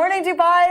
[0.00, 0.64] morning, Dubai.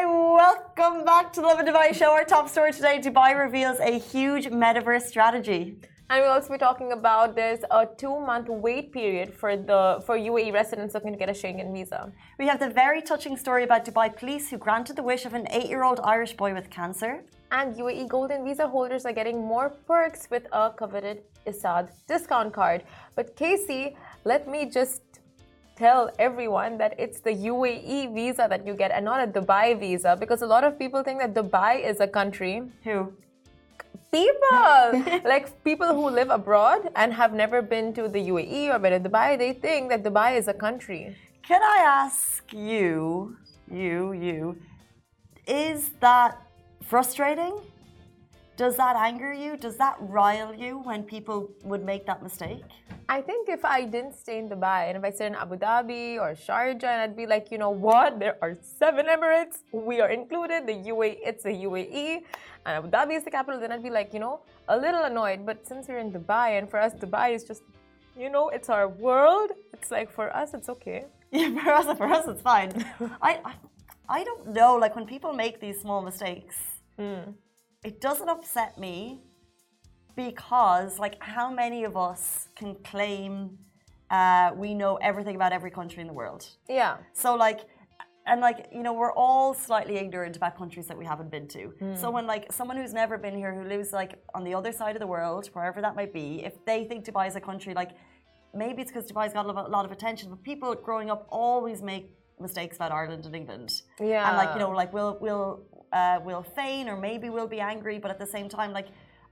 [0.44, 2.10] Welcome back to the Lovin Dubai show.
[2.18, 5.62] Our top story today Dubai reveals a huge metaverse strategy.
[6.10, 10.52] And we'll also be talking about there's a two-month wait period for the for UAE
[10.52, 12.02] residents looking to get a Schengen visa.
[12.40, 15.46] We have the very touching story about Dubai police who granted the wish of an
[15.58, 17.12] eight-year-old Irish boy with cancer.
[17.52, 22.80] And UAE golden visa holders are getting more perks with a coveted Esaad discount card.
[23.16, 25.02] But Casey, let me just
[25.80, 30.18] tell everyone that it's the UAE visa that you get and not a Dubai visa
[30.20, 32.64] because a lot of people think that Dubai is a country.
[32.84, 33.14] Who?
[34.12, 35.22] People!
[35.32, 39.10] like people who live abroad and have never been to the UAE or been to
[39.10, 41.16] Dubai, they think that Dubai is a country.
[41.44, 43.38] Can I ask you,
[43.72, 44.58] you, you,
[45.48, 46.38] is that
[46.84, 47.56] frustrating?
[48.60, 49.56] Does that anger you?
[49.56, 52.66] Does that rile you when people would make that mistake?
[53.08, 56.20] I think if I didn't stay in Dubai and if I stayed in Abu Dhabi
[56.24, 60.10] or Sharjah and I'd be like, you know what, there are seven Emirates, we are
[60.10, 62.24] included, the UAE, it's the UAE,
[62.66, 65.46] and Abu Dhabi is the capital, then I'd be like, you know, a little annoyed.
[65.46, 67.64] But since we're in Dubai and for us, Dubai is just,
[68.18, 71.06] you know, it's our world, it's like for us, it's okay.
[71.32, 72.72] Yeah, for us, for us, it's fine.
[73.22, 73.54] I, I,
[74.18, 74.76] I don't know.
[74.76, 76.58] Like when people make these small mistakes,
[76.98, 77.22] hmm.
[77.84, 79.22] It doesn't upset me
[80.16, 83.58] because, like, how many of us can claim
[84.10, 86.46] uh, we know everything about every country in the world?
[86.68, 86.98] Yeah.
[87.14, 87.62] So, like,
[88.26, 91.74] and like you know, we're all slightly ignorant about countries that we haven't been to.
[91.96, 94.96] So when like someone who's never been here, who lives like on the other side
[94.96, 97.92] of the world, wherever that might be, if they think Dubai is a country, like
[98.54, 101.26] maybe it's because Dubai's got a lot- a lot of attention, but people growing up
[101.32, 102.06] always make
[102.40, 103.70] mistakes about Ireland and England.
[104.00, 104.28] Yeah.
[104.28, 105.64] And like you know, like we'll we'll
[105.94, 108.88] uh, we'll feign or maybe we'll be angry, but at the same time, like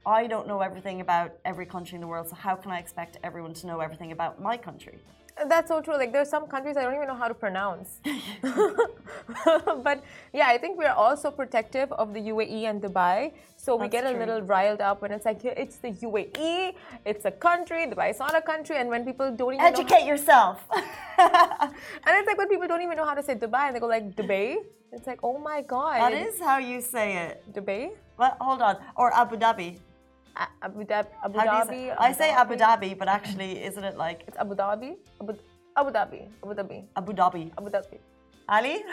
[0.06, 3.18] I don't know everything about every country in the world, so how can I expect
[3.24, 5.00] everyone to know everything about my country?
[5.46, 5.96] That's so true.
[5.96, 8.02] Like there's some countries I don't even know how to pronounce.
[8.42, 13.34] but yeah, I think we're also protective of the UAE and Dubai.
[13.56, 14.20] So we That's get a true.
[14.20, 16.74] little riled up when it's like "Yeah, it's the UAE,
[17.06, 20.64] it's a country, Dubai is not a country, and when people don't even Educate yourself.
[21.18, 23.88] and it's like when people don't even know how to say Dubai and they go
[23.88, 24.58] like Dubai.
[24.92, 26.02] It's like oh my god.
[26.02, 27.44] that is how you say it.
[27.54, 27.92] Dubai.
[28.18, 28.78] Well, hold on.
[28.96, 29.78] Or Abu Dhabi.
[30.62, 31.08] Abu Dhabi.
[31.24, 31.96] Abu Dhabi.
[31.98, 34.96] I say Abu Dhabi, but actually, isn't it like It's Abu Dhabi.
[35.22, 35.34] Abu,
[35.76, 36.28] Abu Dhabi.
[36.44, 36.84] Abu Dhabi.
[36.96, 37.52] Abu Dhabi?
[37.58, 37.98] Abu Dhabi.
[38.50, 38.84] Ali?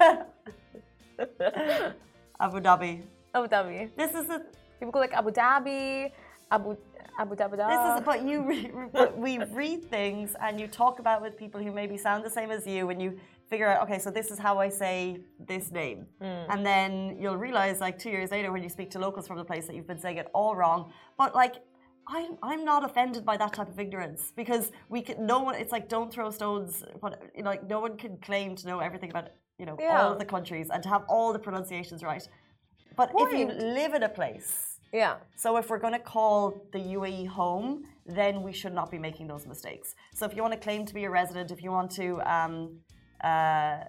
[2.40, 3.02] Abu Dhabi.
[3.34, 3.90] Abu Dhabi.
[3.96, 4.44] This is the.
[4.78, 6.10] People go like Abu Dhabi,
[6.50, 6.76] Abu
[7.18, 7.56] Abu Dhabi.
[7.72, 8.42] This is but you.
[8.42, 12.30] Re, but we read things and you talk about with people who maybe sound the
[12.30, 13.18] same as you, and you
[13.52, 14.96] figure out, okay, so this is how I say
[15.52, 16.00] this name,
[16.52, 16.90] and then
[17.20, 19.74] you'll realize, like two years later, when you speak to locals from the place, that
[19.76, 20.80] you've been saying it all wrong.
[21.22, 21.56] But like.
[22.18, 24.64] I'm, I'm not offended by that type of ignorance because
[24.94, 26.72] we can no one it's like don't throw stones
[27.04, 29.26] but you know, like no one can claim to know everything about
[29.60, 29.90] you know Yeah.
[29.98, 32.24] all of the countries and to have all the pronunciations right
[33.00, 33.46] but if you
[33.80, 34.50] live in a place
[35.02, 35.14] Yeah.
[35.42, 36.38] so if we're going to call
[36.74, 37.68] the UAE home,
[38.20, 39.88] then we should not be making those mistakes.
[40.18, 42.54] So if you want to claim to be a resident, if you want to, um,
[43.22, 43.84] uh,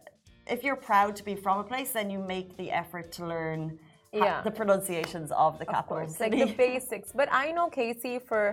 [0.47, 3.79] if you're proud to be from a place, then you make the effort to learn
[4.13, 4.41] Yeah.
[4.47, 7.09] the pronunciations of the Of capital course, like the basics.
[7.19, 8.43] But I know Casey for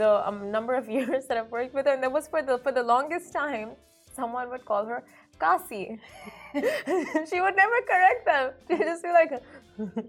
[0.00, 2.58] the um, number of years that I've worked with her, and that was for the
[2.64, 3.68] for the longest time.
[4.18, 5.00] Someone would call her
[5.44, 5.82] Kasi.
[7.30, 8.44] she would never correct them.
[8.68, 9.32] She'd just be like,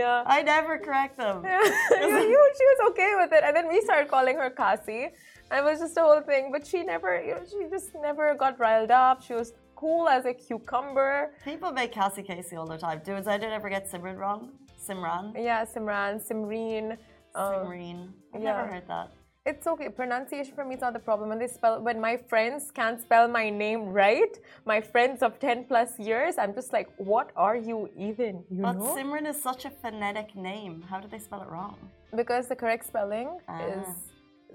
[0.00, 1.36] "Yeah." I never correct them.
[1.44, 5.12] you, you, she was okay with it, and then we started calling her Kasi,
[5.52, 6.50] it was just a whole thing.
[6.52, 9.22] But she never, you know, she just never got riled up.
[9.22, 11.32] She was cool as a cucumber.
[11.44, 13.00] People make Cassie Casey all the time.
[13.04, 14.50] Do I did ever get Simran wrong?
[14.86, 15.32] Simran?
[15.36, 16.92] Yeah, Simran, Simreen.
[17.34, 18.08] Um, Simreen.
[18.34, 18.56] I've yeah.
[18.56, 19.10] never heard that.
[19.44, 19.88] It's okay.
[19.88, 21.28] Pronunciation for me is not the problem.
[21.28, 25.64] When they spell, when my friends can't spell my name right, my friends of ten
[25.64, 28.42] plus years, I'm just like, what are you even?
[28.50, 28.96] You But know?
[28.96, 30.82] Simran is such a phonetic name.
[30.90, 31.76] How did they spell it wrong?
[32.14, 33.60] because the correct spelling Ah.
[33.66, 33.86] is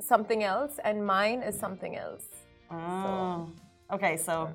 [0.01, 2.25] something else, and mine is something else.
[2.71, 3.49] Oh.
[3.91, 4.49] Okay, so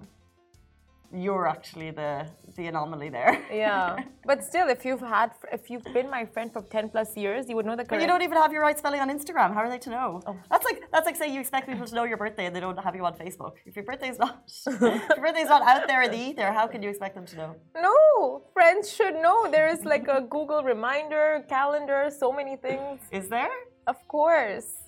[1.13, 2.27] you're actually the
[2.57, 3.43] the anomaly there.
[3.53, 7.49] Yeah, but still, if you've had, if you've been my friend for ten plus years,
[7.49, 9.55] you would know the But you don't even have your right spelling on Instagram.
[9.55, 10.23] How are they to know?
[10.27, 10.37] Oh.
[10.51, 12.79] That's like that's like saying you expect people to know your birthday and they don't
[12.79, 13.55] have you on Facebook.
[13.65, 16.83] If your birthday's not if your birthday's not out there in the ether, how can
[16.83, 17.57] you expect them to know?
[17.77, 19.51] No, friends should know.
[19.51, 23.01] There is like a Google reminder, calendar, so many things.
[23.11, 23.51] Is there?
[23.87, 24.86] Of course.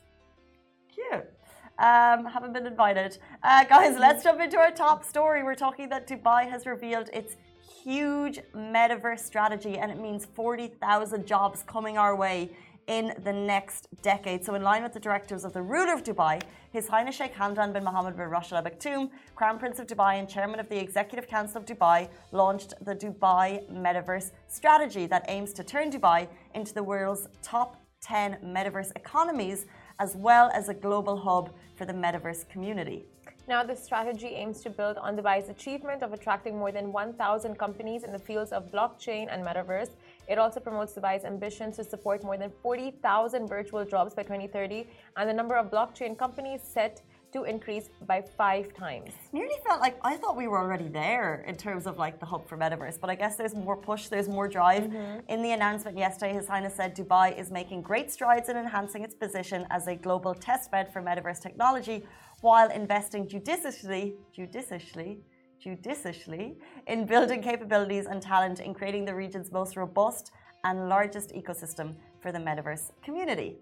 [0.99, 1.33] Cute.
[1.79, 3.19] Um, haven't been invited.
[3.45, 5.45] Uh, guys, let's jump into our top story.
[5.45, 7.37] We're talking that Dubai has revealed its
[7.85, 12.51] huge metaverse strategy, and it means 40,000 jobs coming our way
[12.89, 14.45] in the next decade.
[14.45, 16.43] So, in line with the directives of the ruler of Dubai,
[16.73, 20.29] His Highness Sheikh Hamdan bin Mohammed bin Rashid Al Maktoum, Crown Prince of Dubai and
[20.29, 25.63] Chairman of the Executive Council of Dubai, launched the Dubai Metaverse Strategy that aims to
[25.63, 29.67] turn Dubai into the world's top 10 metaverse economies,
[29.99, 33.05] as well as a global hub for the metaverse community.
[33.49, 38.05] Now, this strategy aims to build on Dubai's achievement of attracting more than 1,000 companies
[38.05, 39.89] in the fields of blockchain and metaverse.
[40.29, 44.87] It also promotes Dubai's ambition to support more than 40,000 virtual jobs by 2030
[45.17, 47.01] and the number of blockchain companies set
[47.33, 49.13] to increase by five times.
[49.33, 52.49] Nearly felt like I thought we were already there in terms of like the hub
[52.49, 54.85] for metaverse, but I guess there's more push, there's more drive.
[54.85, 55.21] Mm-hmm.
[55.29, 59.15] In the announcement yesterday, His Highness said Dubai is making great strides in enhancing its
[59.15, 62.05] position as a global testbed for metaverse technology
[62.41, 65.21] while investing judiciously, judiciously,
[65.61, 70.31] judiciously in building capabilities and talent in creating the region's most robust
[70.65, 73.57] and largest ecosystem for the metaverse community.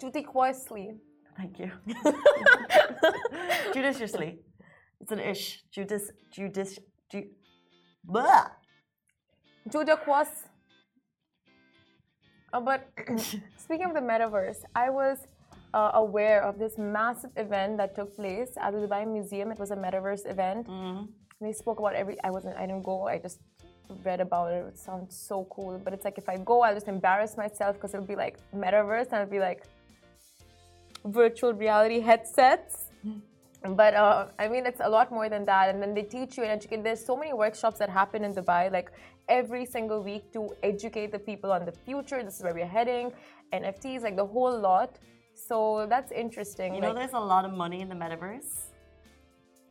[0.00, 0.94] Judiciously.
[1.40, 1.70] Thank you.
[3.74, 4.40] Judiciously.
[5.00, 5.62] It's an ish.
[5.74, 6.02] Judic,
[6.34, 6.78] judic,
[7.10, 7.22] ju,
[8.04, 8.48] blah.
[9.72, 10.50] Judiciously.
[12.52, 12.80] Uh, but
[13.56, 15.18] speaking of the metaverse, I was
[15.72, 19.50] uh, aware of this massive event that took place at the Dubai Museum.
[19.50, 20.66] It was a metaverse event.
[20.68, 21.08] Mm.
[21.40, 22.16] They spoke about every.
[22.22, 22.56] I wasn't.
[22.58, 23.06] I didn't go.
[23.06, 23.40] I just
[24.04, 24.66] read about it.
[24.66, 25.80] It sounds so cool.
[25.82, 29.06] But it's like if I go, I'll just embarrass myself because it'll be like metaverse,
[29.06, 29.62] and I'll be like
[31.04, 32.86] virtual reality headsets.
[33.62, 35.68] But uh, I mean, it's a lot more than that.
[35.68, 36.82] And then they teach you and educate.
[36.82, 38.90] There's so many workshops that happen in Dubai, like
[39.28, 42.22] every single week to educate the people on the future.
[42.22, 43.12] This is where we're heading.
[43.52, 44.96] NFTs, like the whole lot.
[45.34, 46.74] So that's interesting.
[46.74, 48.69] You know, there's a lot of money in the metaverse.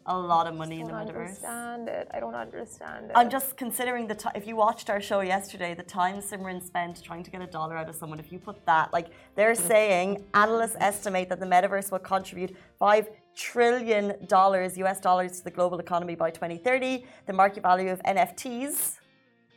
[0.09, 0.97] A lot of money in the metaverse.
[0.97, 2.07] I don't understand it.
[2.11, 3.11] I don't understand it.
[3.13, 4.33] I'm just considering the time.
[4.35, 7.77] If you watched our show yesterday, the time Simran spent trying to get a dollar
[7.77, 8.19] out of someone.
[8.19, 9.67] If you put that, like they're mm.
[9.67, 15.51] saying, analysts estimate that the metaverse will contribute five trillion dollars US dollars to the
[15.51, 17.05] global economy by 2030.
[17.27, 18.98] The market value of NFTs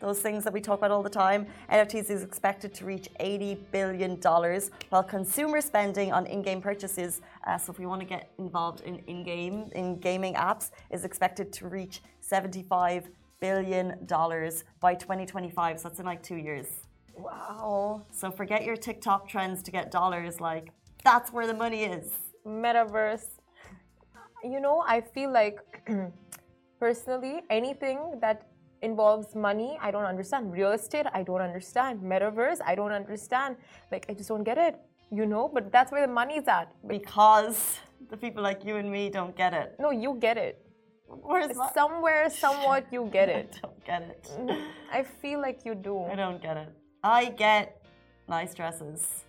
[0.02, 1.46] those things that we talk about all the time.
[1.70, 4.20] NFTs is expected to reach $80 billion,
[4.90, 8.81] while consumer spending on in game purchases, uh, so if we want to get involved
[8.82, 13.04] in in game, in gaming apps, is expected to reach $75
[13.40, 14.06] billion
[14.81, 15.78] by 2025.
[15.78, 16.66] So that's in like two years.
[17.14, 18.02] Wow.
[18.10, 20.40] So forget your TikTok trends to get dollars.
[20.40, 20.72] Like,
[21.04, 22.10] that's where the money is.
[22.46, 23.26] Metaverse.
[24.43, 25.58] You know, I feel like
[26.81, 28.49] personally, anything that
[28.82, 30.52] involves money, I don't understand.
[30.52, 32.00] Real estate, I don't understand.
[32.02, 33.56] Metaverse, I don't understand.
[33.90, 34.76] Like, I just don't get it,
[35.11, 35.50] you know?
[35.52, 36.69] But that's where the money's at.
[36.87, 37.79] Because
[38.11, 39.76] the people like you and me don't get it.
[39.79, 40.64] No, you get it.
[41.06, 43.61] Where's Somewhere, somewhat, you get it.
[43.62, 44.31] I don't get it.
[44.93, 46.05] I feel like you do.
[46.05, 46.69] I don't get it.
[47.05, 47.82] I get
[48.28, 49.25] nice dresses.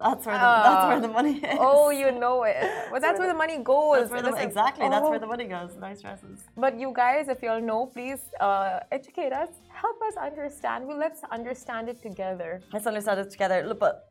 [0.00, 1.58] That's where the uh, that's where the money is.
[1.58, 2.56] Oh, you know it.
[2.90, 4.08] Well, that's, where, the, money goes.
[4.08, 4.86] The, exactly.
[4.86, 4.90] Oh.
[4.90, 5.76] That's where the money goes.
[5.76, 6.38] Nice dresses.
[6.56, 9.50] But you guys, if you all know, please uh, educate us.
[9.68, 10.86] Help us understand.
[10.86, 12.62] Well, let's understand it together.
[12.72, 13.66] Let's understand it together.
[13.66, 14.10] Look, but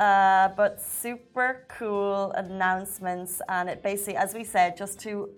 [0.00, 5.30] uh, but super cool announcements, and it basically, as we said, just to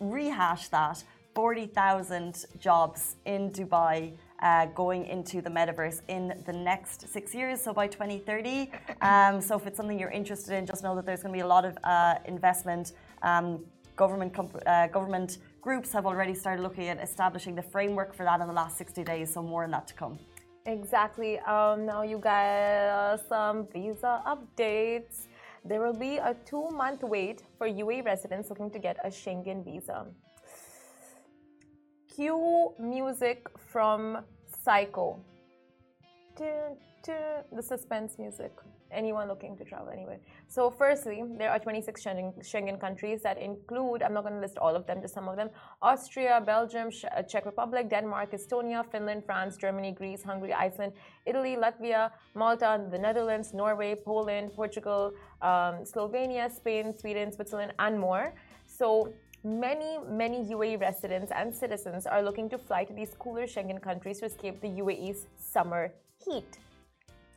[0.00, 1.02] rehash that,
[1.34, 4.12] forty thousand jobs in Dubai
[4.42, 8.70] uh, going into the metaverse in the next six years, so by 2030.
[9.02, 11.42] Um, so if it's something you're interested in, just know that there's going to be
[11.42, 12.92] a lot of uh, investment.
[13.22, 14.32] Um, government
[14.66, 18.52] uh, government groups have already started looking at establishing the framework for that in the
[18.52, 20.18] last 60 days, so more on that to come.
[20.64, 21.38] Exactly.
[21.40, 25.26] Um, now you got some visa updates.
[25.64, 30.06] There will be a two-month wait for UAE residents looking to get a Schengen visa
[32.16, 34.24] cue music from
[34.66, 35.16] Psycho.
[36.36, 38.50] The suspense music.
[38.90, 40.18] Anyone looking to travel anyway.
[40.48, 44.74] So, firstly, there are 26 Schengen countries that include, I'm not going to list all
[44.74, 45.50] of them, just some of them
[45.82, 50.94] Austria, Belgium, uh, Czech Republic, Denmark, Estonia, Finland, France, Germany, Greece, Hungary, Iceland,
[51.26, 58.34] Italy, Latvia, Malta, the Netherlands, Norway, Poland, Portugal, um, Slovenia, Spain, Sweden, Switzerland, and more.
[58.66, 59.12] So,
[59.46, 64.18] Many, many UAE residents and citizens are looking to fly to these cooler Schengen countries
[64.18, 66.58] to escape the UAE's summer heat.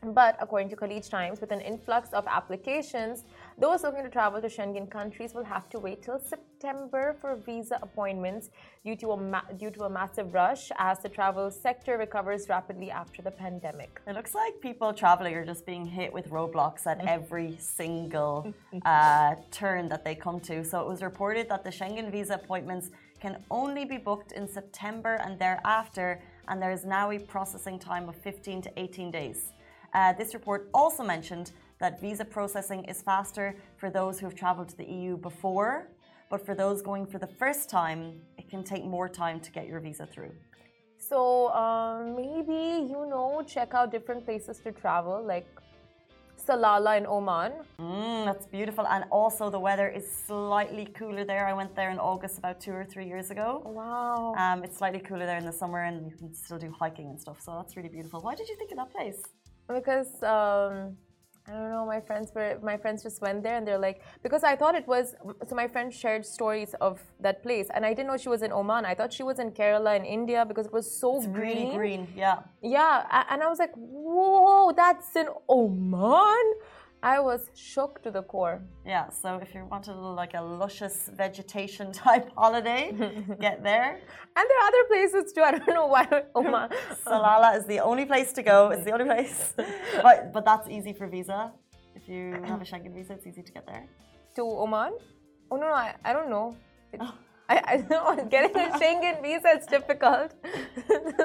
[0.01, 3.25] But according to Khaleej Times, with an influx of applications,
[3.59, 7.77] those looking to travel to Schengen countries will have to wait till September for visa
[7.81, 8.49] appointments
[8.85, 13.21] due to a due to a massive rush as the travel sector recovers rapidly after
[13.21, 14.01] the pandemic.
[14.07, 18.53] It looks like people traveling are just being hit with roadblocks at every single
[18.85, 20.63] uh, turn that they come to.
[20.63, 25.15] So it was reported that the Schengen visa appointments can only be booked in September
[25.25, 29.51] and thereafter, and there is now a processing time of 15 to 18 days.
[29.93, 34.69] Uh, this report also mentioned that visa processing is faster for those who have traveled
[34.69, 35.89] to the EU before,
[36.29, 39.67] but for those going for the first time, it can take more time to get
[39.67, 40.31] your visa through.
[40.97, 45.47] So um, maybe you know, check out different places to travel, like
[46.45, 47.53] Salalah in Oman.
[47.79, 51.47] Mm, that's beautiful, and also the weather is slightly cooler there.
[51.47, 53.61] I went there in August about two or three years ago.
[53.65, 54.35] Wow.
[54.37, 57.19] Um, it's slightly cooler there in the summer, and you can still do hiking and
[57.19, 57.39] stuff.
[57.41, 58.19] So that's really beautiful.
[58.21, 59.21] Why did you think of that place?
[59.67, 60.97] Because um,
[61.49, 64.43] I don't know, my friends were my friends just went there and they're like because
[64.43, 65.15] I thought it was
[65.47, 68.51] so my friend shared stories of that place and I didn't know she was in
[68.51, 68.85] Oman.
[68.85, 71.57] I thought she was in Kerala in India because it was so It's green.
[71.57, 72.39] really green, yeah.
[72.61, 76.45] Yeah, and I was like, whoa, that's in Oman.
[77.01, 78.61] I was shocked to the core.
[78.85, 82.91] Yeah, so if you wanted a little, like a luscious vegetation type holiday,
[83.39, 83.99] get there.
[84.35, 85.41] And there are other places too.
[85.41, 86.69] I don't know why Oman.
[87.05, 88.69] Salalah is the only place to go.
[88.71, 89.53] It's the only place.
[90.03, 91.53] but but that's easy for visa.
[91.95, 93.85] If you have a Schengen visa, it's easy to get there.
[94.35, 94.93] to Oman?
[95.51, 96.55] Oh no, no I, I don't know.
[96.91, 97.13] It- oh.
[97.51, 100.33] I, I know getting a Schengen visa is difficult.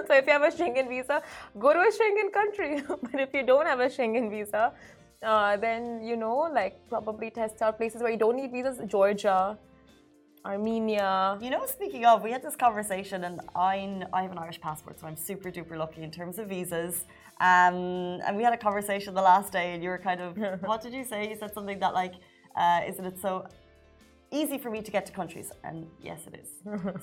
[0.06, 1.20] so if you have a Schengen visa,
[1.58, 2.82] go to a Schengen country.
[3.02, 4.72] but if you don't have a Schengen visa,
[5.24, 8.78] uh, then you know, like probably test out places where you don't need visas.
[8.86, 9.58] Georgia,
[10.44, 11.38] Armenia.
[11.40, 15.00] You know, speaking of, we had this conversation, and I, I have an Irish passport,
[15.00, 17.06] so I'm super duper lucky in terms of visas.
[17.40, 20.82] Um, and we had a conversation the last day, and you were kind of, what
[20.82, 21.28] did you say?
[21.30, 22.14] You said something that, like,
[22.56, 23.46] uh, isn't it so
[24.40, 25.52] easy for me to get to countries?
[25.62, 26.48] And yes, it is.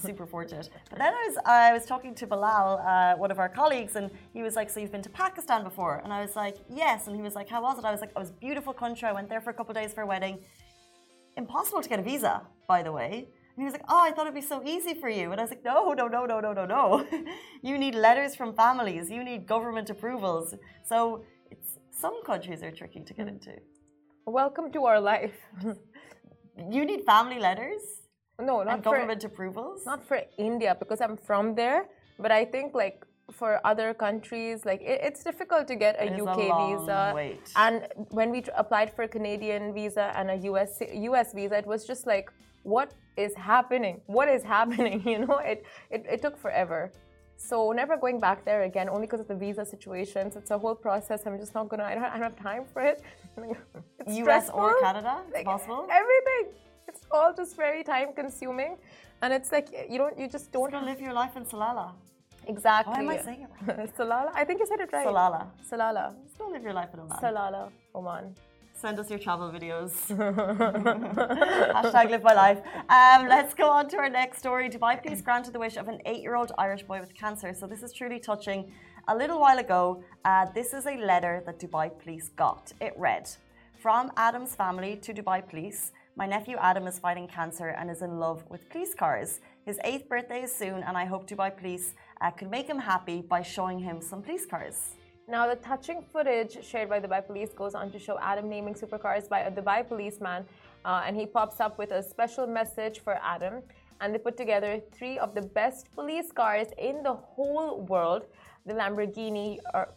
[0.07, 0.69] super fortunate.
[0.89, 4.11] But then I was, I was talking to Bilal, uh, one of our colleagues, and
[4.33, 6.01] he was like, So you've been to Pakistan before?
[6.03, 7.07] And I was like, Yes.
[7.07, 7.85] And he was like, How was it?
[7.85, 9.07] I was like, It was a beautiful country.
[9.07, 10.39] I went there for a couple of days for a wedding
[11.38, 13.27] impossible to get a visa, by the way.
[13.53, 15.31] And he was like, Oh, I thought it'd be so easy for you.
[15.31, 17.05] And I was like, No, no, no, no, no, no, no.
[17.61, 20.55] you need letters from families, you need government approvals.
[20.83, 23.53] So it's some countries are tricky to get into.
[24.25, 25.35] Welcome to our life.
[26.58, 27.81] You need family letters
[28.39, 29.86] no, not and for government approvals.
[29.86, 31.86] not for India because I'm from there,
[32.20, 36.20] but I think like for other countries, like it, it's difficult to get a It
[36.20, 37.12] a UK long visa.
[37.15, 37.39] wait.
[37.55, 40.81] And when we tr- applied for a Canadian visa and a US
[41.12, 42.31] US visa, it was just like,
[42.63, 44.01] what is happening?
[44.08, 45.01] What is happening?
[45.12, 46.91] You know, it it, it took forever.
[47.50, 50.36] So never going back there again, only because of the visa situations.
[50.39, 51.19] It's a whole process.
[51.25, 51.83] I'm just not gonna.
[51.91, 52.98] I don't, I don't have time for it.
[54.01, 54.69] It's US or.
[54.88, 55.13] Canada?
[55.27, 55.81] It's Like, possible.
[56.01, 56.43] Everything.
[56.89, 58.71] It's all just very time consuming,
[59.21, 60.15] and it's like you don't.
[60.21, 61.91] You just don't have live your life in Salalah.
[62.53, 62.93] exactly.
[62.93, 63.88] Why am I saying it wrong?
[64.00, 64.29] Salala.
[64.41, 65.07] I think you said it right.
[65.07, 65.43] Salalah.
[65.71, 66.05] Salala.
[66.33, 67.17] Still live your life in Oman.
[67.24, 67.63] Salala.
[67.95, 68.25] Oman.
[68.81, 69.93] Send us your travel videos.
[71.75, 72.61] Hashtag live my life.
[72.89, 74.71] Um, let's go on to our next story.
[74.71, 77.53] Dubai police granted the wish of an eight-year-old Irish boy with cancer.
[77.53, 78.71] So this is truly touching.
[79.07, 82.73] A little while ago, uh, this is a letter that Dubai police got.
[82.81, 83.25] It read,
[83.83, 85.81] "From Adam's family to Dubai police."
[86.21, 89.29] My nephew Adam is fighting cancer and is in love with police cars.
[89.69, 93.21] His eighth birthday is soon, and I hope Dubai police uh, could make him happy
[93.35, 94.77] by showing him some police cars.
[95.31, 99.29] Now, the touching footage shared by Dubai police goes on to show Adam naming supercars
[99.29, 100.43] by a Dubai policeman,
[100.83, 103.63] uh, and he pops up with a special message for Adam.
[104.01, 108.23] And they put together three of the best police cars in the whole world
[108.65, 109.93] the Lamborghini or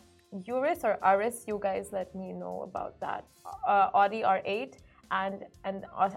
[0.47, 3.25] Urus or Aris, you guys let me know about that.
[3.67, 4.75] Uh, Audi R8
[5.11, 6.11] and and uh,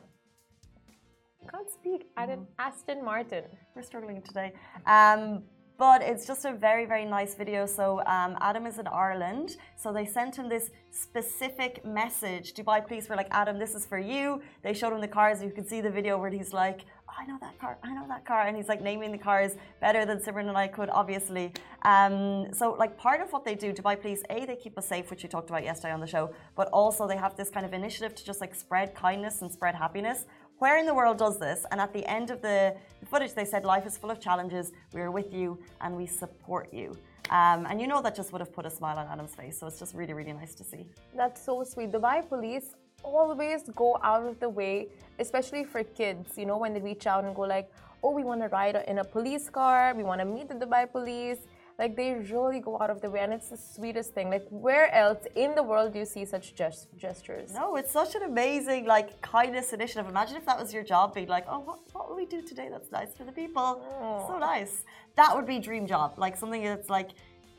[1.51, 2.07] can't speak.
[2.17, 3.43] Adam Aston Martin.
[3.75, 4.53] We're struggling today.
[4.85, 5.43] Um,
[5.77, 7.65] but it's just a very, very nice video.
[7.65, 9.57] So um, Adam is in Ireland.
[9.75, 12.53] So they sent him this specific message.
[12.53, 14.41] Dubai police were like, Adam, this is for you.
[14.63, 15.43] They showed him the cars.
[15.43, 17.77] You can see the video where he's like, oh, I know that car.
[17.83, 18.47] I know that car.
[18.47, 21.53] And he's like naming the cars better than Simran and I could, obviously.
[21.83, 25.11] Um, so like part of what they do, Dubai police, A, they keep us safe,
[25.11, 26.33] which we talked about yesterday on the show.
[26.55, 29.75] But also they have this kind of initiative to just like spread kindness and spread
[29.75, 30.25] happiness.
[30.59, 31.65] Where in the world does this?
[31.71, 32.75] And at the end of the,
[33.11, 34.71] footage, they said, Life is full of challenges.
[34.91, 36.97] We are with you and we support you.
[37.29, 39.59] Um, and you know that just would have put a smile on Adam's face.
[39.59, 40.87] So it's just really, really nice to see.
[41.15, 41.91] That's so sweet.
[41.91, 42.73] Dubai police
[43.03, 44.87] always go out of the way,
[45.19, 47.71] especially for kids, you know, when they reach out and go like,
[48.03, 50.91] oh, we want to ride in a police car, we want to meet the Dubai
[50.91, 51.37] police.
[51.79, 54.29] Like they really go out of the way, and it's the sweetest thing.
[54.31, 57.53] Like where else in the world do you see such gest- gestures?
[57.53, 60.07] No, it's such an amazing like kindness initiative.
[60.09, 62.67] Imagine if that was your job, being like, oh, what, what will we do today
[62.71, 63.81] that's nice for the people?
[64.01, 64.25] Oh.
[64.27, 64.83] So nice.
[65.15, 66.15] That would be dream job.
[66.17, 67.09] Like something that's like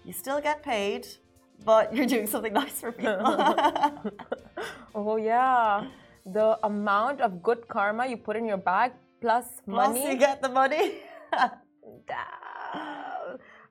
[0.04, 1.06] you still get paid,
[1.64, 3.34] but you're doing something nice for people.
[4.94, 5.87] Oh yeah,
[6.26, 10.10] the amount of good karma you put in your bag plus Plus money.
[10.10, 10.94] you get the money.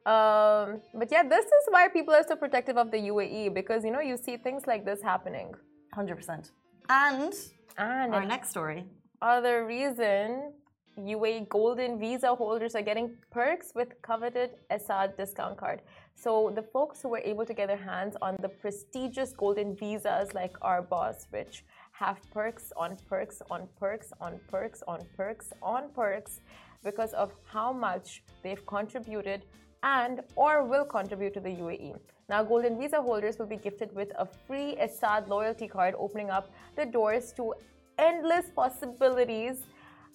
[0.07, 3.91] Um, but yeah, this is why people are so protective of the UAE because you
[3.91, 5.53] know you see things like this happening.
[5.93, 6.51] Hundred percent.
[6.89, 7.33] And
[7.77, 8.79] And our next story.
[9.21, 10.53] other reason
[10.97, 15.81] UAE golden visa holders are getting perks with coveted Esaad discount card.
[16.15, 20.33] So the folks who were able to get their hands on the prestigious golden visas
[20.33, 25.83] like our boss Rich have perks on perks on perks on perks on perks on
[25.93, 26.39] perks
[26.83, 29.41] because of how much they've contributed
[29.87, 31.95] and or will contribute to the UAE.
[32.29, 36.51] Now, golden visa holders will be gifted with a free Esaad loyalty card, opening up
[36.75, 37.53] the doors to
[37.97, 39.55] endless possibilities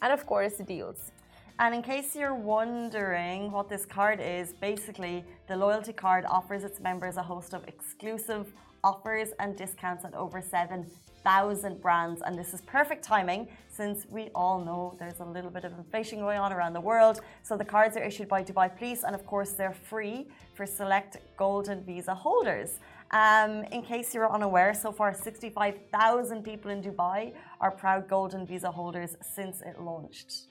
[0.02, 1.10] and, of course, deals.
[1.58, 6.78] And in case you're wondering what this card is, basically the loyalty card offers its
[6.80, 8.52] members a host of exclusive
[8.84, 12.20] offers and discounts at over 7,000 brands.
[12.22, 16.18] And this is perfect timing since we all know there's a little bit of inflation
[16.18, 17.20] going on around the world.
[17.42, 21.18] So the cards are issued by Dubai Police and of course they're free for select
[21.36, 22.80] golden visa holders.
[23.12, 28.70] Um, in case you're unaware, so far 65,000 people in Dubai are proud golden visa
[28.70, 30.46] holders since it launched.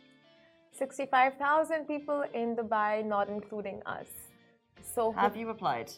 [0.71, 4.07] 65,000 people in Dubai, not including us.
[4.95, 5.91] So, Have you applied?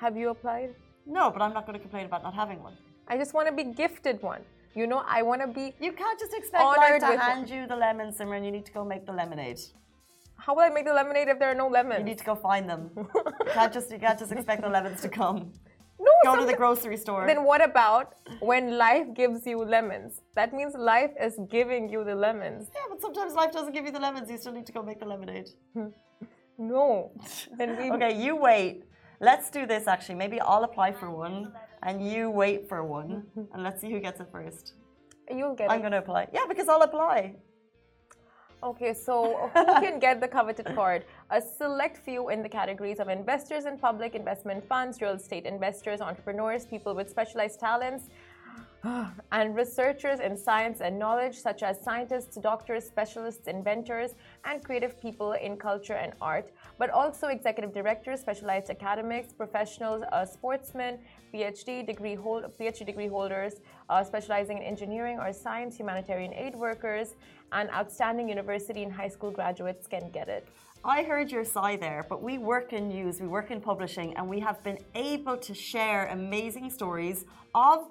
[0.00, 0.74] have you applied?
[1.06, 2.74] No, but I'm not going to complain about not having one.
[3.08, 4.42] I just want to be gifted one.
[4.74, 5.74] You know, I want to be.
[5.80, 8.44] You can't just expect life to hand you the lemon, Simran.
[8.44, 9.60] You need to go make the lemonade.
[10.36, 11.98] How will I make the lemonade if there are no lemons?
[11.98, 12.90] You need to go find them.
[12.96, 13.04] you
[13.52, 15.52] can't just you can't just expect the lemons to come.
[15.98, 17.26] no, Go to the grocery store.
[17.26, 20.20] Then what about when life gives you lemons?
[20.36, 22.68] That means life is giving you the lemons.
[22.74, 24.30] yeah, but sometimes life doesn't give you the lemons.
[24.30, 25.50] You still need to go make the lemonade.
[26.60, 27.12] No.
[27.56, 28.84] Then we Okay, you wait.
[29.20, 30.14] Let's do this actually.
[30.14, 34.20] Maybe I'll apply for one and you wait for one and let's see who gets
[34.20, 34.74] it first.
[35.30, 35.82] you'll get I'm it.
[35.82, 36.28] going to apply.
[36.32, 37.36] Yeah, because I'll apply.
[38.62, 41.04] Okay, so who can get the coveted card?
[41.30, 46.00] A select few in the categories of investors in public investment funds, real estate investors,
[46.00, 48.08] entrepreneurs, people with specialized talents,
[49.32, 54.14] and researchers in science and knowledge, such as scientists, doctors, specialists, inventors,
[54.46, 60.24] and creative people in culture and art, but also executive directors, specialized academics, professionals, uh,
[60.24, 60.98] sportsmen,
[61.34, 67.14] PhD degree hold, PhD degree holders, uh, specializing in engineering or science, humanitarian aid workers,
[67.52, 70.48] and outstanding university and high school graduates can get it.
[70.82, 74.26] I heard your sigh there, but we work in news, we work in publishing, and
[74.26, 77.90] we have been able to share amazing stories of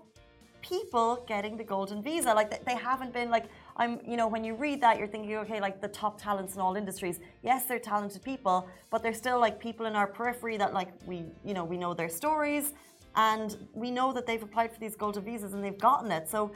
[0.62, 2.34] people getting the golden visa.
[2.34, 3.45] Like they- haven't been like
[3.78, 6.62] I'm, you know, when you read that, you're thinking, okay, like the top talents in
[6.62, 7.19] all industries.
[7.43, 11.24] Yes, they're talented people, but they're still like people in our periphery that like we,
[11.45, 12.74] you know, we know their stories,
[13.15, 16.28] and we know that they've applied for these golden visas and they've gotten it.
[16.30, 16.52] So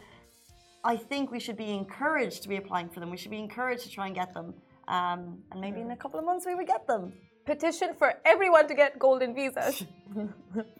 [0.83, 3.09] I think we should be encouraged to be applying for them.
[3.09, 4.53] We should be encouraged to try and get them.
[4.87, 7.13] Um, and maybe in a couple of months we would get them.
[7.45, 9.85] Petition for everyone to get golden visas.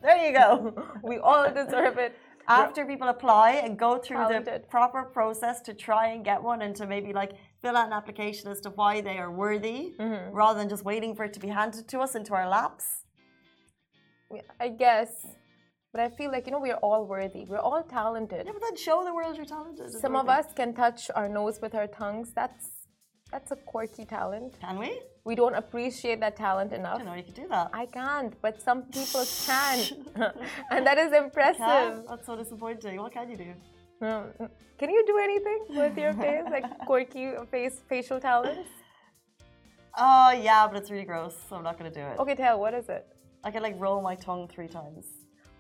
[0.02, 0.76] There you go.
[1.02, 2.16] we all deserve it.
[2.48, 6.76] After people apply and go through the proper process to try and get one and
[6.76, 10.36] to maybe like fill out an application as to why they are worthy Mm-hmm.
[10.36, 12.86] rather than just waiting for it to be handed to us into our laps.
[14.60, 15.26] I guess.
[15.92, 17.46] But I feel like, you know, we are all worthy.
[17.46, 18.44] We're all talented.
[18.46, 19.92] Yeah, but then show the world you're talented.
[19.92, 22.32] Some of us can touch our nose with our tongues.
[22.34, 22.66] That's
[23.34, 24.50] that's a quirky talent.
[24.62, 24.92] Can we?
[25.30, 26.98] We don't appreciate that talent I enough.
[27.00, 27.68] don't know you can do that.
[27.74, 29.78] I can't, but some people can.
[30.74, 31.94] and that is impressive.
[32.10, 32.96] That's so disappointing.
[33.04, 33.52] What can you do?
[34.08, 34.24] Um,
[34.78, 36.46] Can you do anything with your face?
[36.56, 38.70] Like quirky face facial talents?
[39.98, 42.20] Oh yeah, but it's really gross, so I'm not gonna do it.
[42.20, 43.04] Okay, tell, what is it?
[43.44, 45.06] I can like roll my tongue three times.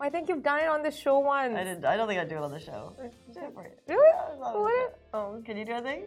[0.05, 1.55] I think you've done it on the show once.
[1.55, 1.85] I didn't.
[1.85, 2.81] I don't think I'd do it on the show.
[3.33, 3.53] Do it.
[3.87, 4.01] Really?
[4.13, 4.99] Yeah, What?
[5.13, 5.41] Oh.
[5.45, 6.03] Can you do anything?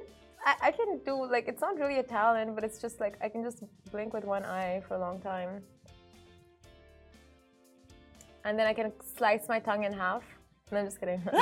[0.46, 3.28] I, I can do like it's not really a talent, but it's just like I
[3.28, 5.62] can just blink with one eye for a long time.
[8.44, 10.22] And then I can slice my tongue in half.
[10.70, 11.20] No, I'm just kidding.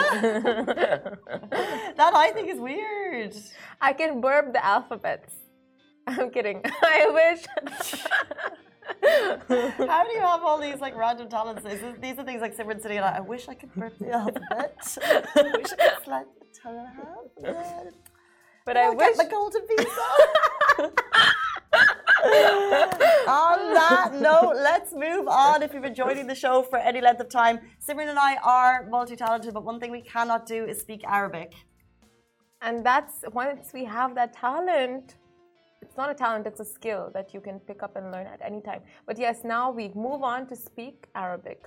[2.00, 3.36] That I think is weird.
[3.80, 5.34] I can burp the alphabets.
[6.06, 6.62] I'm kidding.
[6.82, 7.44] I wish.
[9.88, 11.62] How do you have all these like random talents?
[11.62, 14.12] This these are things like Simran sitting and I, I wish I could burp the
[14.12, 14.76] alphabet.
[15.02, 18.13] I wish I could slide the tongue in half.
[18.64, 19.16] But I I wish.
[19.16, 20.90] get the golden visa.
[23.28, 25.62] on that note, let's move on.
[25.62, 28.86] If you've been joining the show for any length of time, Simran and I are
[28.88, 31.52] multi-talented, but one thing we cannot do is speak Arabic.
[32.62, 35.16] And that's once we have that talent,
[35.82, 38.40] it's not a talent, it's a skill that you can pick up and learn at
[38.42, 38.80] any time.
[39.06, 41.66] But yes, now we move on to speak Arabic.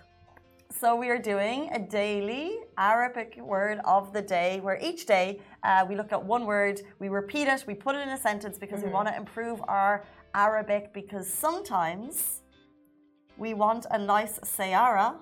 [0.70, 5.86] So we are doing a daily Arabic word of the day, where each day uh,
[5.90, 8.82] we look at one word, we repeat it, we put it in a sentence because
[8.84, 9.94] we want to improve our
[10.34, 10.84] Arabic.
[10.94, 12.42] Because sometimes
[13.38, 15.16] We want a nice Sayara.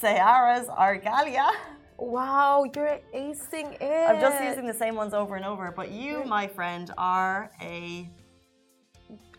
[0.00, 1.50] Sayara's Argalia.
[1.98, 4.08] Wow, you're acing it.
[4.08, 8.08] I'm just using the same ones over and over, but you, my friend, are a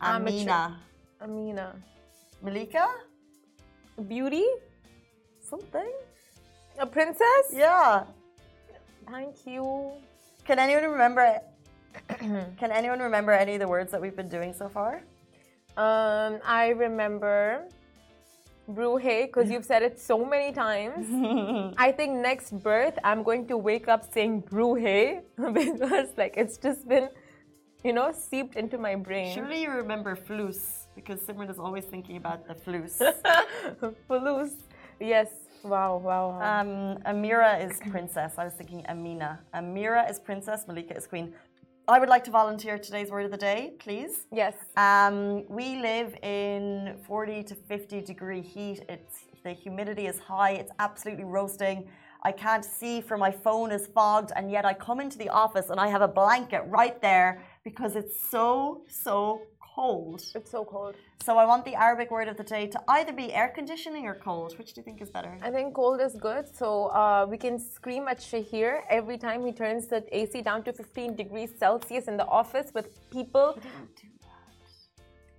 [0.01, 0.31] Amateur.
[0.31, 0.79] Amina.
[1.21, 1.75] Amina.
[2.41, 2.87] Malika?
[4.07, 4.45] Beauty?
[5.41, 5.91] Something?
[6.79, 7.45] A princess?
[7.51, 8.05] Yeah.
[9.09, 9.91] Thank you.
[10.45, 11.39] Can anyone remember?
[12.59, 15.03] can anyone remember any of the words that we've been doing so far?
[15.77, 17.65] Um, I remember
[18.69, 21.73] Bruhe because you've said it so many times.
[21.77, 25.21] I think next birth I'm going to wake up saying Bruhe
[25.53, 27.09] because like it's just been,
[27.83, 29.33] you know, seeped into my brain.
[29.33, 33.01] Surely you remember flus because Simran is always thinking about the flus.
[34.09, 34.53] Flus.
[34.99, 35.29] Yes.
[35.63, 36.59] Wow, wow, wow.
[36.61, 38.33] um, Amira is princess.
[38.37, 39.39] I was thinking Amina.
[39.53, 40.65] Amira is princess.
[40.67, 41.33] Malika is queen.
[41.87, 44.25] I would like to volunteer today's word of the day, please.
[44.31, 44.55] yes.
[44.77, 48.83] Um, we live in 40 to 50 degree heat.
[48.89, 50.51] It's the humidity is high.
[50.51, 51.87] It's absolutely roasting.
[52.25, 55.69] I can't see for my phone is fogged, and yet I come into the office
[55.69, 59.41] and I have a blanket right there because it's so so
[59.73, 60.21] cold.
[60.35, 60.95] It's so cold.
[61.23, 64.15] So I want the Arabic word of the day to either be air conditioning or
[64.15, 64.57] cold.
[64.57, 65.37] Which do you think is better?
[65.41, 66.45] I think cold is good.
[66.55, 70.73] So uh, we can scream at Shahir every time he turns the AC down to
[70.73, 73.57] 15 degrees Celsius in the office with people.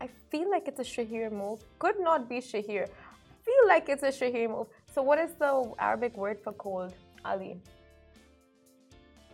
[0.01, 1.61] I feel like it's a Shahir move.
[1.79, 2.85] Could not be Shahir.
[2.85, 4.68] I Feel like it's a Shahir move.
[4.94, 6.94] So what is the Arabic word for cold,
[7.25, 7.57] Ali?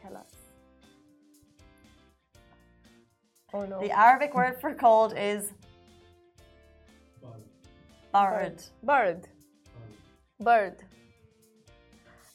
[0.03, 0.40] Tell us.
[3.53, 3.81] Oh no.
[3.81, 5.53] The Arabic word for cold is
[8.13, 8.63] bard.
[8.83, 9.29] Bird.
[10.41, 10.77] Bird.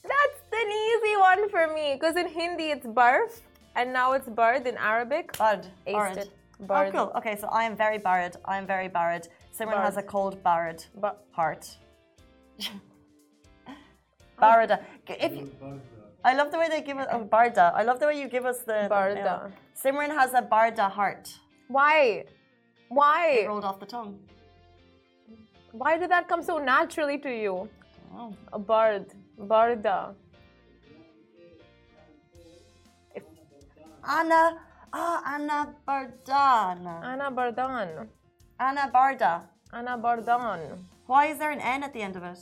[0.04, 3.40] That's an easy one for me because in Hindi it's barf
[3.76, 5.38] and now it's bird in Arabic.
[5.38, 5.68] Bard.
[5.88, 6.18] Aced Bard.
[6.18, 6.30] it.
[6.70, 7.12] Oh, cool.
[7.18, 8.38] Okay, so I am very barred.
[8.46, 9.28] I am very barred.
[9.58, 11.78] Simran has a cold barred Ba- heart.
[14.42, 14.84] Barada.
[15.08, 15.52] If you,
[16.26, 17.72] I love the way they give us oh, Barda.
[17.80, 19.26] I love the way you give us the the- Barda.
[19.26, 19.50] yeah.
[19.82, 21.30] Simran has a Barda heart.
[21.68, 21.98] Why?
[22.00, 22.30] It
[22.90, 23.46] Why?
[23.48, 24.18] rolled off the tongue.
[25.72, 27.70] Why did that come so naturally to you?
[28.16, 28.34] Oh.
[28.54, 29.06] A bard.
[29.40, 30.16] Barda.
[34.18, 34.44] Anna.
[34.94, 36.96] Ah, Anna Bardana.
[37.12, 38.08] Ana Bardan.
[38.60, 39.34] Anna Barda.
[39.74, 40.86] Ana Bardan.
[41.06, 42.40] Why is there an N at the end of it?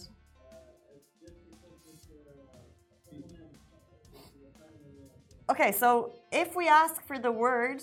[5.50, 7.82] Okay, so if we ask for the word,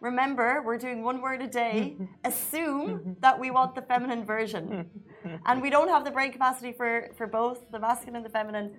[0.00, 1.96] remember we're doing one word a day.
[2.24, 4.88] assume that we want the feminine version,
[5.46, 8.74] and we don't have the brain capacity for for both the masculine and the feminine.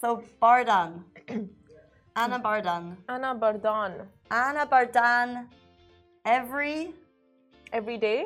[0.00, 1.04] So Bardan,
[2.16, 3.92] Anna Bardan, Anna Bardan.
[4.30, 5.48] Anna Bardan,
[6.24, 6.92] every
[7.72, 8.24] Every day?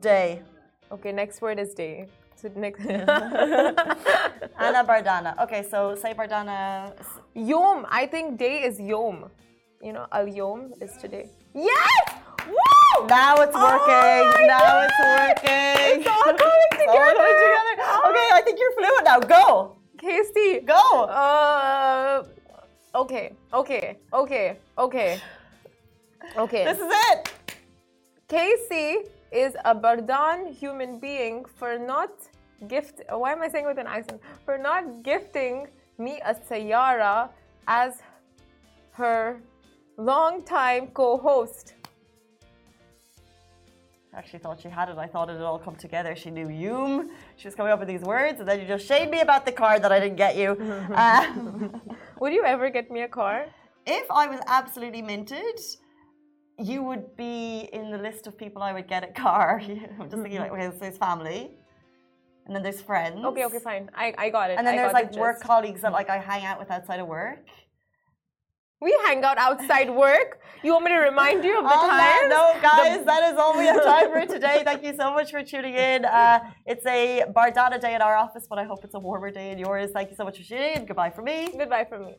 [0.00, 0.42] day.
[0.92, 2.08] Okay, next word is day.
[2.40, 2.80] So next.
[2.80, 3.74] Anna
[4.84, 5.36] Bardana.
[5.44, 6.92] Okay, so say Bardana.
[7.34, 7.86] Yom.
[7.90, 9.30] I think day is Yom.
[9.82, 11.28] You know, Al Yom is today.
[11.54, 12.14] Yes!
[12.48, 13.06] Woo!
[13.08, 14.30] Now it's Oh working.
[14.32, 14.88] my now God!
[14.88, 16.00] it's working.
[16.00, 17.20] It's all coming It's all together.
[17.20, 17.76] coming together.
[18.08, 19.20] Okay, I think you're fluent now.
[19.20, 19.76] Go.
[19.98, 20.60] Casey.
[20.64, 21.04] Go.
[21.04, 22.24] Uh,
[22.94, 25.20] okay, okay, okay, okay,
[26.38, 26.64] okay.
[26.64, 27.28] This is it.
[28.28, 32.10] Casey is a Bardan human being for not
[32.68, 33.00] gift.
[33.10, 34.20] Why am I saying with an accent?
[34.44, 37.30] For not gifting me a Sayara
[37.66, 38.00] as
[38.92, 39.40] her
[39.96, 41.74] longtime co-host.
[44.12, 44.98] I actually thought she had it.
[44.98, 46.16] I thought it had all come together.
[46.16, 47.10] She knew Yum.
[47.36, 49.52] She was coming up with these words, and then you just shade me about the
[49.52, 50.56] card that I didn't get you.
[50.92, 51.32] Uh,
[52.18, 53.46] Would you ever get me a car?
[53.86, 55.58] if I was absolutely minted,
[56.60, 59.60] you would be in the list of people I would get a car.
[60.00, 61.50] I'm just thinking like, okay, so there's family,
[62.46, 63.24] and then there's friends.
[63.24, 63.90] Okay, okay, fine.
[63.94, 64.58] I, I got it.
[64.58, 65.44] And then I there's like the work gist.
[65.46, 67.46] colleagues that like I hang out with outside of work.
[68.82, 70.40] We hang out outside work.
[70.62, 72.30] You want me to remind you of the On that times?
[72.30, 74.62] note, guys, that is all we have time for today.
[74.64, 76.06] Thank you so much for tuning in.
[76.06, 79.50] Uh, it's a Bardana day at our office, but I hope it's a warmer day
[79.52, 79.90] in yours.
[79.92, 80.86] Thank you so much for tuning in.
[80.86, 81.52] Goodbye from me.
[81.56, 82.16] Goodbye from me.